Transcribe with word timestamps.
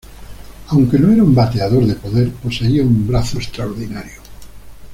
Aunque 0.69 0.97
no 0.97 1.13
era 1.13 1.21
un 1.21 1.35
bateador 1.35 1.85
de 1.85 1.93
poder, 1.93 2.31
poseía 2.31 2.81
un 2.81 3.05
brazo 3.05 3.37
extraordinario. 3.37 4.19